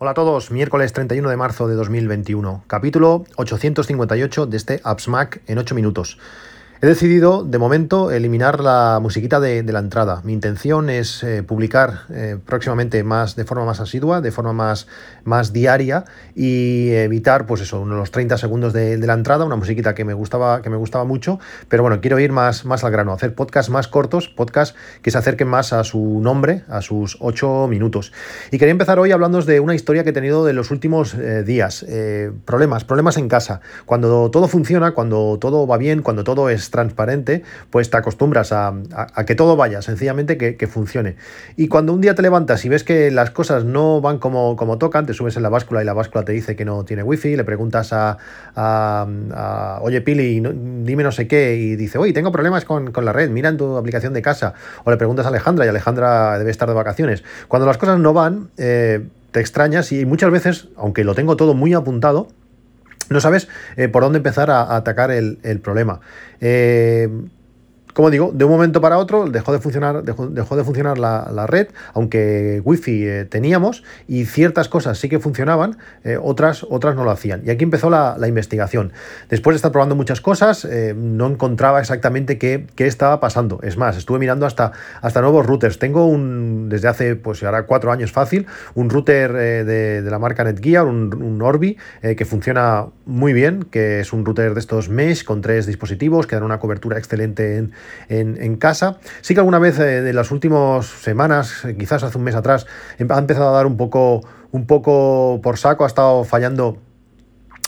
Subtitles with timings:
[0.00, 5.58] Hola a todos, miércoles 31 de marzo de 2021, capítulo 858 de este AppsMac en
[5.58, 6.18] 8 minutos.
[6.80, 10.20] He decidido, de momento, eliminar la musiquita de, la entrada.
[10.22, 14.86] Mi intención es eh, publicar eh, próximamente más de forma más asidua, de forma más,
[15.24, 16.04] más diaria
[16.36, 20.62] y evitar, pues eso, unos 30 segundos de, la entrada, una musiquita que me gustaba,
[20.62, 23.88] que me gustaba mucho, pero bueno, quiero ir más, más al grano, hacer podcasts más
[23.88, 28.12] cortos, podcasts que se acerquen más a su nombre, a sus 8 minutos.
[28.52, 31.42] Y quería empezar hoy hablando de una historia que he tenido de los últimos eh,
[31.42, 31.84] días.
[32.44, 33.62] problemas, problemas en casa.
[33.84, 38.74] Cuando todo funciona, cuando todo va bien, cuando todo es transparente, pues te acostumbras a,
[39.26, 41.16] que todo vaya, sencillamente que, funcione.
[41.56, 44.78] Y cuando un día te levantas y ves que las cosas no van como, como
[44.78, 47.36] tocan, te subes en la báscula y la báscula te dice que no tiene wifi,
[47.36, 48.18] le preguntas a,
[49.80, 53.48] oye Pili, dime no sé qué, y dice, oye, tengo problemas con, la red, mira
[53.48, 56.74] en tu aplicación de casa, o le preguntas a Alejandra y Alejandra debe estar de
[56.74, 57.24] vacaciones.
[57.48, 61.54] Cuando las cosas no van, eh, te extrañas y muchas veces, aunque lo tengo todo
[61.54, 62.28] muy apuntado,
[63.10, 66.00] no sabes eh, por dónde empezar a, atacar el, problema.
[66.40, 67.08] Eh,
[67.98, 71.66] como digo, de un momento para otro dejó de funcionar, dejó, de funcionar la, red,
[71.94, 77.10] aunque wifi eh, teníamos y ciertas cosas sí que funcionaban, eh, otras, otras no lo
[77.10, 77.42] hacían.
[77.44, 78.92] Y aquí empezó la, investigación.
[79.30, 83.58] Después de estar probando muchas cosas, eh, no encontraba exactamente qué, estaba pasando.
[83.64, 84.70] Es más, estuve mirando hasta,
[85.02, 85.80] hasta nuevos routers.
[85.80, 88.46] Tengo un, desde hace, pues ahora cuatro años fácil,
[88.76, 94.12] un router de, la marca Netgear, un, un Orbi, que funciona muy bien, que es
[94.12, 97.72] un router de estos mesh con tres dispositivos que dan una cobertura excelente en
[98.08, 98.98] en, casa.
[99.20, 102.66] Sí que alguna vez eh, de las últimas semanas, eh, quizás hace un mes atrás,
[102.98, 106.78] ha empezado a dar un poco, un poco por saco, ha estado fallando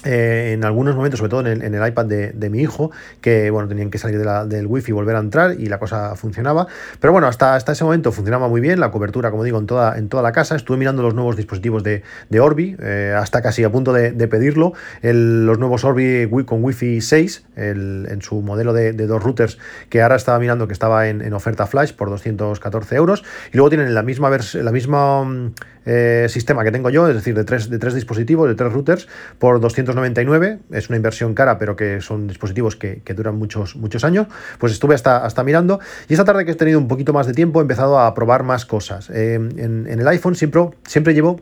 [0.04, 3.90] eh, en algunos momentos, sobre todo en el, iPad de, mi hijo, que bueno, tenían
[3.90, 6.66] que salir del wifi y volver a entrar y la cosa funcionaba.
[7.00, 9.98] Pero bueno, hasta, hasta ese momento funcionaba muy bien, la cobertura, como digo, en toda,
[9.98, 10.56] en toda la casa.
[10.56, 12.02] Estuve mirando los nuevos dispositivos de,
[12.40, 14.72] Orbi, eh, hasta casi a punto de, pedirlo.
[15.02, 19.58] los nuevos Orbi con Wi-Fi 6, en su modelo de, dos routers,
[19.90, 23.22] que ahora estaba mirando que estaba en, oferta flash por 214 euros.
[23.52, 25.52] Y luego tienen la misma, la misma mm,
[25.86, 29.08] eh, sistema que tengo yo, es decir, de tres, de tres dispositivos, de tres routers,
[29.38, 29.60] por
[29.94, 30.58] 299.
[30.70, 34.26] Es una inversión cara, pero que son dispositivos que, duran muchos, muchos años.
[34.58, 35.80] Pues estuve hasta, hasta mirando.
[36.08, 38.42] Y esta tarde que he tenido un poquito más de tiempo, he empezado a probar
[38.42, 39.10] más cosas.
[39.10, 41.40] Eh, en, en, el iPhone siempre, siempre llevo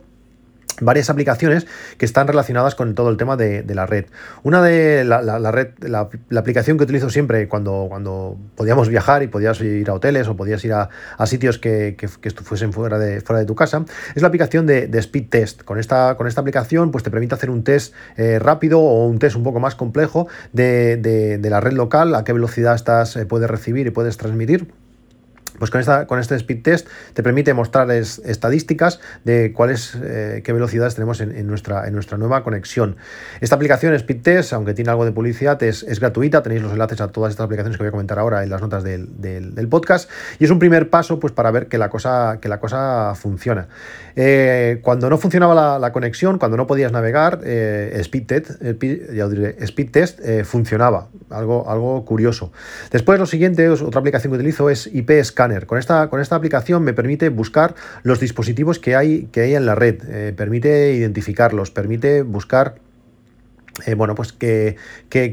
[0.81, 1.67] varias aplicaciones
[1.97, 4.05] que están relacionadas con todo el tema de, la red.
[4.43, 9.59] Una de la, red, la, aplicación que utilizo siempre cuando, cuando podíamos viajar y podías
[9.61, 10.89] ir a hoteles o podías ir a,
[11.25, 13.85] sitios que, que, fuesen fuera de, fuera de tu casa,
[14.15, 15.63] es la aplicación de, Speed Test.
[15.63, 19.19] Con esta, con esta aplicación pues te permite hacer un test eh, rápido o un
[19.19, 23.49] test un poco más complejo de, la red local, a qué velocidad estás, eh, puedes
[23.49, 24.67] recibir y puedes transmitir
[25.59, 30.53] pues con, esta, con este speed test te permite mostrarles estadísticas de cuáles, eh, qué
[30.53, 32.95] velocidades tenemos en, nuestra, en nuestra nueva conexión.
[33.41, 36.41] Esta aplicación Speed Test, aunque tiene algo de publicidad, es, gratuita.
[36.41, 38.83] Tenéis los enlaces a todas estas aplicaciones que voy a comentar ahora en las notas
[38.83, 40.09] del, podcast.
[40.39, 43.67] Y es un primer paso pues, para ver que la cosa, que la cosa funciona.
[44.15, 50.19] Eh, cuando no funcionaba la, conexión, cuando no podías navegar, eh, Speed Test, Speed Test
[50.43, 51.09] funcionaba.
[51.29, 52.51] Algo, algo curioso.
[52.91, 56.83] Después, lo siguiente, otra aplicación que utilizo es IP Scan con esta, con esta aplicación
[56.83, 61.71] me permite buscar los dispositivos que hay, que hay en la red, eh, permite identificarlos,
[61.71, 62.75] permite buscar
[63.85, 64.75] eh, bueno, pues qué,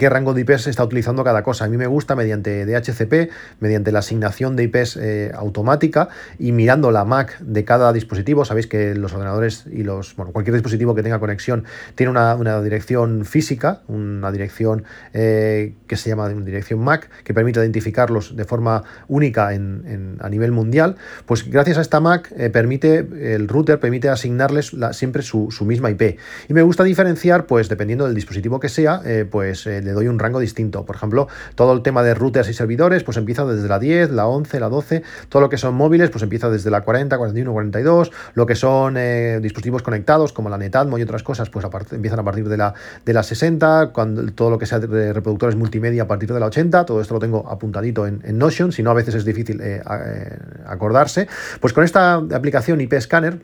[0.09, 1.65] rango de IPs se está utilizando cada cosa.
[1.65, 3.31] A mí me gusta mediante DHCP,
[3.61, 6.09] mediante la asignación de IPs eh, automática
[6.39, 8.45] y mirando la MAC de cada dispositivo.
[8.45, 11.65] Sabéis que los ordenadores y los, bueno, cualquier dispositivo que tenga conexión
[11.95, 18.37] tiene una, dirección física, una dirección eh, que se llama dirección MAC, que permite identificarlos
[18.37, 20.97] de forma única en, a nivel mundial.
[21.27, 26.19] Pues gracias a esta MAC permite, el router permite asignarles siempre su, su misma IP.
[26.49, 30.09] Y me gusta diferenciar, pues dependiendo del dispositivo que sea, eh, pues eh, le doy
[30.09, 30.85] un rango distinto.
[30.85, 34.27] Por ejemplo, todo el tema de routers y servidores, pues empieza desde la 10, la
[34.27, 38.13] 11, la 12, todo lo que son móviles, pues empieza desde la 40, 41, 42,
[38.35, 42.25] lo que son eh, dispositivos conectados como la Netatmo y otras cosas, pues empiezan a
[42.25, 42.75] partir de la,
[43.05, 46.47] de la 60, cuando, todo lo que sea de reproductores multimedia a partir de la
[46.47, 49.63] 80, todo esto lo tengo apuntadito en, Notion, si no a veces es difícil
[50.67, 51.27] acordarse.
[51.61, 53.39] Pues con esta aplicación IP Scanner,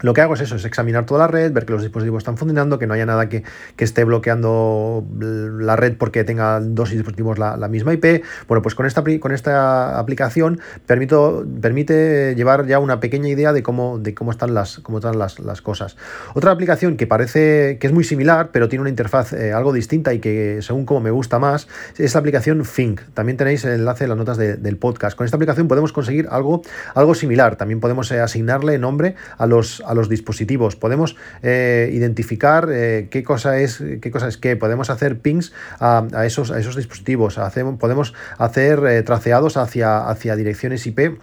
[0.00, 2.36] lo que hago es eso, es examinar toda la red, ver que los dispositivos están
[2.36, 3.44] funcionando, que no haya nada que,
[3.78, 8.22] esté bloqueando la red porque tenga dos dispositivos la, misma IP.
[8.48, 13.62] Bueno, pues con esta, con esta aplicación permito, permite llevar ya una pequeña idea de
[13.62, 15.96] cómo, de cómo están, las, cómo están las, cosas.
[16.34, 20.14] Otra aplicación que parece que es muy similar, pero tiene una interfaz eh, algo distinta
[20.14, 23.00] y que según como me gusta más, es la aplicación Think.
[23.12, 25.16] También tenéis el enlace en las notas del podcast.
[25.16, 26.62] Con esta aplicación podemos conseguir algo,
[26.94, 27.56] algo similar.
[27.56, 33.22] También podemos eh, asignarle nombre a los a los dispositivos, podemos eh, identificar eh, qué
[33.22, 37.78] cosa es qué cosa es qué, podemos hacer pings a, esos, a esos dispositivos, hacemos,
[37.78, 41.18] podemos hacer traceados hacia, hacia direcciones IP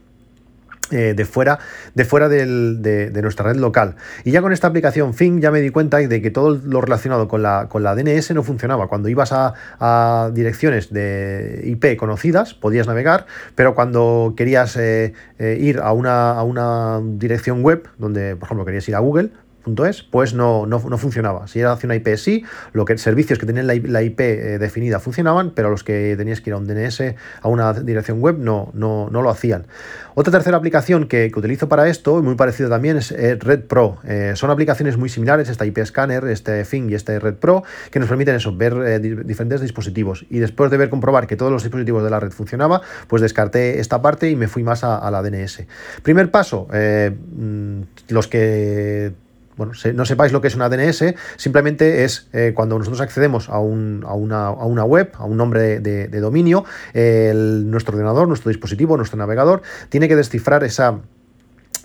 [0.92, 1.60] eh, de fuera,
[1.96, 3.96] de, fuera de, nuestra red local.
[4.24, 7.28] Y ya con esta aplicación Fing ya me di cuenta de que todo lo relacionado
[7.28, 8.88] con la, con la DNS no funcionaba.
[8.88, 15.80] Cuando ibas a, direcciones de IP conocidas podías navegar, pero cuando querías eh, eh, ir
[15.80, 19.32] a una, a una dirección web, donde por ejemplo querías ir a Google,
[19.66, 21.48] .es, pues no, no, funcionaba.
[21.48, 22.44] Si era hacia una IP sí,
[22.74, 26.50] lo que, servicios que tenían la, IP eh, definida funcionaban, pero los que tenías que
[26.50, 27.02] ir a un DNS,
[27.42, 29.68] a una dirección web, no, no, no lo hacían.
[30.14, 33.98] Otra tercera aplicación que, utilizo para esto, muy parecido también, es eh, Red Pro.
[34.04, 38.00] Eh, son aplicaciones muy similares, esta IP Scanner, este Fing y este Red Pro, que
[38.00, 40.26] nos permiten eso, ver diferentes dispositivos.
[40.30, 43.80] Y después de ver comprobar que todos los dispositivos de la red funcionaba, pues descarté
[43.80, 45.66] esta parte y me fui más a, a la DNS.
[46.04, 49.14] Primer paso, mm, los que
[49.58, 53.60] bueno, no sepáis lo que es una DNS, simplemente es eh, cuando nosotros accedemos a,
[53.60, 60.16] una, web, a un nombre de, dominio, nuestro ordenador, nuestro dispositivo, nuestro navegador, tiene que
[60.16, 61.00] descifrar esa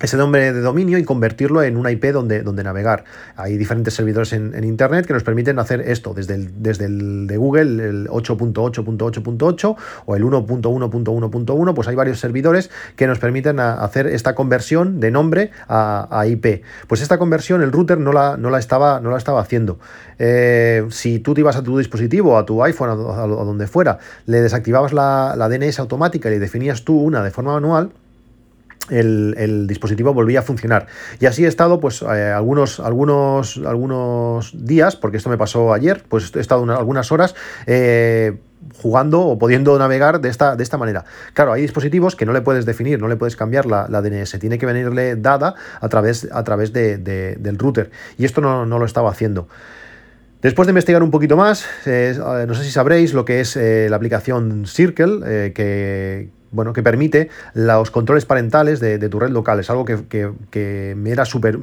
[0.01, 3.05] ese nombre de dominio y convertirlo en una IP donde, donde navegar.
[3.35, 7.37] Hay diferentes servidores en, Internet que nos permiten hacer esto, desde el, desde el de
[7.37, 14.35] Google, el 8.8.8.8 o el 1.1.1.1, pues hay varios servidores que nos permiten hacer esta
[14.35, 16.63] conversión de nombre a, IP.
[16.89, 19.79] Pues esta conversión el router no la, no la, estaba, no la estaba haciendo.
[20.19, 24.43] Eh, si tú te ibas a tu dispositivo, a tu iPhone, a, donde fuera, le
[24.43, 27.93] desactivabas la, la DNS automática y le definías tú una de forma manual,
[28.91, 30.87] el, dispositivo volvía a funcionar.
[31.21, 36.05] Y así he estado pues eh, algunos, algunos, algunos días, porque esto me pasó ayer,
[36.09, 37.35] pues he estado algunas horas
[37.67, 38.38] eh,
[38.81, 41.05] jugando o pudiendo navegar de esta, de esta manera.
[41.35, 44.59] Claro, hay dispositivos que no le puedes definir, no le puedes cambiar la, DNS, tiene
[44.59, 47.91] que venirle dada a través, a través del router.
[48.19, 49.49] Y esto no, lo estaba haciendo.
[50.43, 52.17] Después de investigar un poquito más, eh,
[52.47, 57.91] no sé si sabréis lo que es la aplicación Circle, que, bueno, que permite los
[57.91, 59.61] controles parentales de, tu red local.
[59.61, 61.57] Es algo que, me era súper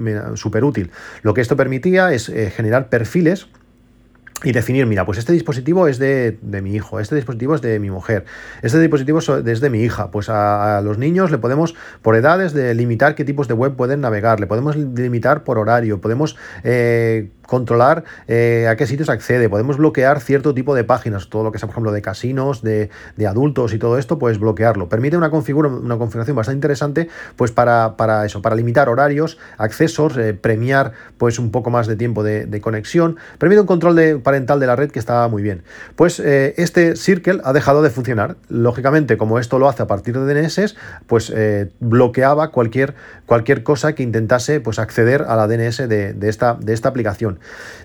[0.64, 0.92] útil.
[1.22, 3.48] Lo que esto permitía es eh, generar perfiles
[4.44, 7.90] y definir, mira, pues este dispositivo es de, mi hijo, este dispositivo es de mi
[7.90, 8.26] mujer,
[8.62, 10.12] este dispositivo es de mi hija.
[10.12, 14.02] Pues a, los niños le podemos, por edades, de limitar qué tipos de web pueden
[14.02, 19.78] navegar, le podemos limitar por horario, podemos eh, controlar eh, a qué sitios accede, podemos
[19.78, 22.90] bloquear cierto tipo de páginas, todo lo que sea, por ejemplo, de casinos, de,
[23.28, 24.90] adultos y todo esto, pues bloquearlo.
[24.90, 30.34] Permite una, una configuración bastante interesante, pues para, para eso, para limitar horarios, accesos, eh,
[30.34, 34.68] premiar pues un poco más de tiempo de, conexión, permite un control de, parental de
[34.68, 35.64] la red que está muy bien.
[35.96, 38.36] Pues eh, este Circle ha dejado de funcionar.
[38.50, 40.76] Lógicamente, como esto lo hace a partir de DNS,
[41.08, 41.34] pues
[41.80, 46.74] bloqueaba cualquier, cualquier cosa que intentase pues acceder a la DNS de, de, esta, de
[46.74, 47.33] esta aplicación.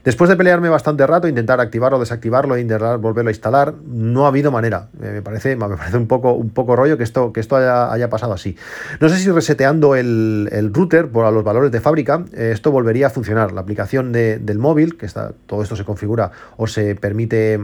[0.05, 4.51] Después de pelearme bastante rato, intentar activarlo, desactivarlo, intentar volverlo a instalar, no ha habido
[4.51, 4.89] manera.
[5.03, 8.09] Eh, me parece, me parece un poco, un poco rollo que esto, que esto haya,
[8.09, 8.57] pasado así.
[9.01, 13.11] No sé si reseteando el, router por los valores de fábrica, eh, esto volvería a
[13.11, 13.53] funcionar.
[13.53, 17.61] La aplicación del móvil, que está, todo esto se configura o se permite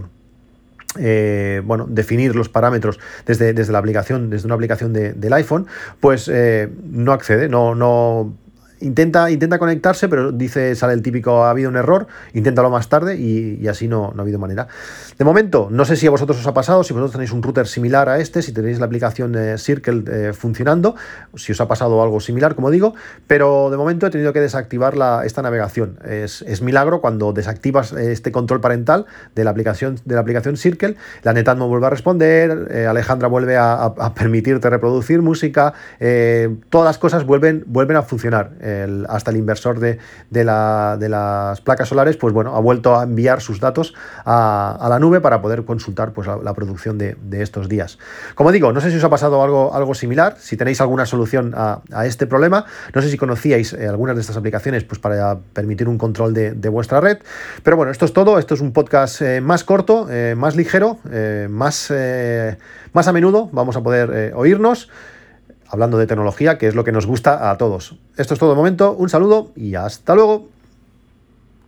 [0.98, 5.66] eh, bueno, definir los parámetros desde, desde, la aplicación, desde una aplicación del iPhone,
[6.00, 6.30] pues
[6.90, 8.34] no accede, no, no
[8.84, 13.16] intenta, intenta conectarse, pero dice, sale el típico, ha habido un error, inténtalo más tarde
[13.16, 14.68] y, así no, no, ha habido manera.
[15.18, 17.66] De momento, no sé si a vosotros os ha pasado, si vosotros tenéis un router
[17.66, 20.94] similar a este, si tenéis la aplicación eh, Circle eh, funcionando,
[21.34, 22.94] si os ha pasado algo similar, como digo,
[23.26, 25.98] pero de momento he tenido que desactivar la, esta navegación.
[26.04, 31.32] Es, milagro cuando desactivas este control parental de la aplicación, de la aplicación Circle, la
[31.32, 35.74] Netatmo vuelve a responder, eh, Alejandra vuelve a, permitirte reproducir música,
[36.70, 38.52] todas las cosas vuelven, vuelven a funcionar
[39.08, 39.98] hasta el inversor de,
[40.44, 45.40] las placas solares, pues bueno, ha vuelto a enviar sus datos a, la nube para
[45.40, 47.98] poder consultar pues, la, producción de, estos días.
[48.34, 51.52] Como digo, no sé si os ha pasado algo, algo similar, si tenéis alguna solución
[51.56, 52.64] a, este problema,
[52.94, 56.68] no sé si conocíais eh, algunas de estas aplicaciones pues, para permitir un control de,
[56.68, 57.18] vuestra red,
[57.62, 60.98] pero bueno, esto es todo, esto es un podcast eh, más corto, eh, más ligero,
[61.48, 61.92] más,
[62.92, 64.88] más a menudo, vamos a poder oírnos
[65.74, 67.96] hablando de tecnología, que es lo que nos gusta a todos.
[68.16, 70.48] Esto es todo de momento, un saludo y hasta luego.